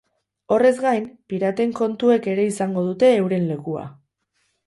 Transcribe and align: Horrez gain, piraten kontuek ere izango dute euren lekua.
Horrez 0.53 0.71
gain, 0.85 1.03
piraten 1.33 1.75
kontuek 1.81 2.29
ere 2.33 2.47
izango 2.53 2.87
dute 2.87 3.13
euren 3.21 3.47
lekua. 3.53 3.87